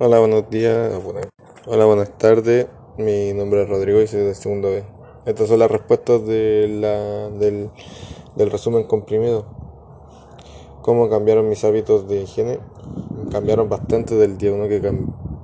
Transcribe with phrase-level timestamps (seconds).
[0.00, 0.92] Hola, buenos días.
[1.66, 2.66] Hola, buenas tardes.
[2.98, 4.82] Mi nombre es Rodrigo y soy de segundo B.
[5.24, 7.70] Estas son las respuestas de la, del,
[8.34, 9.46] del resumen comprimido.
[10.82, 12.58] ¿Cómo cambiaron mis hábitos de higiene?
[13.30, 14.80] Cambiaron bastante del día uno que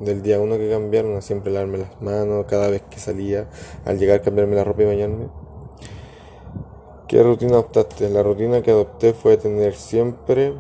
[0.00, 3.48] del día uno que cambiaron a siempre lavarme las manos cada vez que salía,
[3.84, 5.28] al llegar cambiarme la ropa y bañarme.
[7.06, 8.10] ¿Qué rutina adoptaste?
[8.10, 10.54] La rutina que adopté fue tener siempre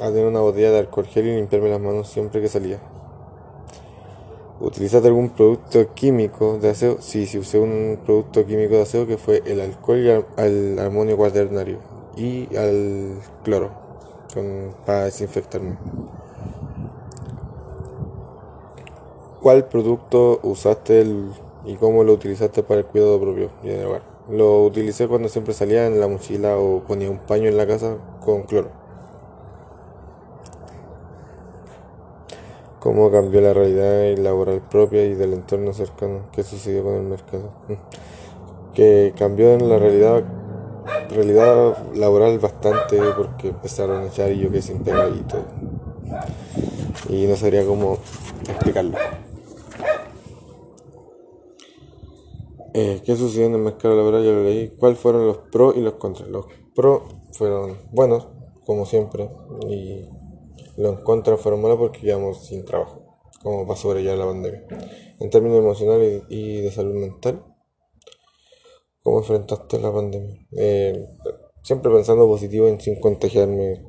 [0.00, 2.80] a tener una botella de alcohol gel y limpiarme las manos siempre que salía.
[4.58, 6.96] ¿Utilizaste algún producto químico de aseo?
[7.00, 10.08] Sí, sí usé un producto químico de aseo que fue el alcohol y
[10.40, 11.78] el amonio cuaternario
[12.16, 13.70] y al cloro
[14.86, 15.76] para desinfectarme.
[19.42, 21.06] ¿Cuál producto usaste
[21.66, 23.50] y cómo lo utilizaste para el cuidado propio?
[24.30, 27.98] Lo utilicé cuando siempre salía en la mochila o ponía un paño en la casa
[28.24, 28.85] con cloro.
[32.86, 37.50] Cómo cambió la realidad laboral propia y del entorno cercano, qué sucedió con el mercado.
[38.74, 40.22] Que cambió en la realidad
[41.10, 45.46] realidad laboral bastante porque empezaron a echar y yo que sin pegar y todo.
[47.08, 47.98] Y no sabría cómo
[48.46, 48.98] explicarlo.
[52.74, 54.22] Eh, ¿Qué sucedió en el mercado laboral?
[54.24, 54.68] Ya lo leí.
[54.78, 56.28] ¿Cuáles fueron los pros y los contras?
[56.28, 58.28] Los pros fueron buenos,
[58.66, 59.30] como siempre,
[59.70, 60.04] y
[60.76, 64.66] lo encuentro fueron malos porque quedamos sin trabajo, como para sobrellevar la pandemia.
[65.18, 67.42] En términos emocionales y de salud mental,
[69.02, 70.46] ¿cómo enfrentaste la pandemia?
[70.52, 71.06] Eh,
[71.62, 73.84] siempre pensando positivo en sin contagiarme,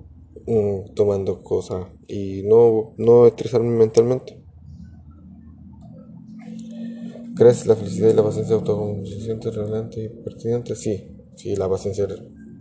[0.46, 4.44] mm, tomando cosas y no, no estresarme mentalmente.
[7.36, 10.76] ¿Crees la felicidad y la paciencia autoconsciente, relevante y pertinente?
[10.76, 12.08] Sí, sí, la paciencia,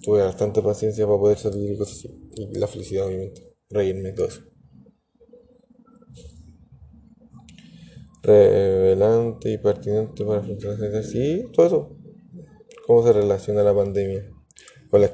[0.03, 2.29] tuve bastante paciencia para poder salir y cosas así.
[2.37, 4.43] Y la felicidad, obviamente reírme eso.
[8.23, 11.97] Revelante y pertinente para la Sí, todo eso.
[12.87, 14.25] ¿Cómo se relaciona la pandemia
[14.91, 15.11] con la,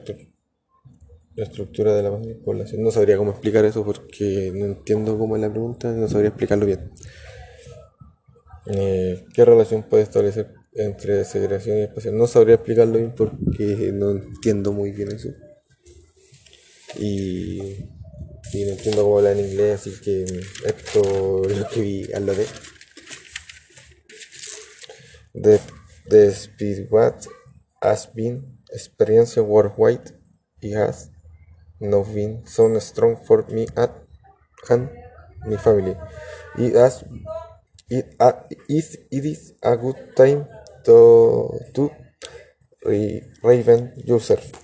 [1.36, 2.10] estructura de la
[2.44, 2.82] población?
[2.82, 6.66] No sabría cómo explicar eso porque no entiendo cómo es la pregunta, no sabría explicarlo
[6.66, 6.90] bien.
[8.66, 12.12] Eh, ¿Qué relación puede establecer entre segregación y espacio?
[12.12, 15.28] No sabría explicarlo bien porque no entiendo muy bien eso.
[16.98, 17.88] Y
[18.52, 20.24] y no entiendo cómo habla en inglés, así que
[20.66, 22.46] esto lo escribí al lo de.
[25.34, 25.60] The,
[26.08, 27.24] the speed what
[27.80, 30.12] has been experience worldwide.
[30.60, 31.10] It has
[31.80, 33.90] not been so strong for me at,
[34.68, 34.90] and
[35.46, 35.96] my family.
[36.58, 37.04] It has
[37.88, 40.46] it, uh, it, it is a good time
[40.84, 41.90] to to
[42.84, 44.61] re, raven yourself.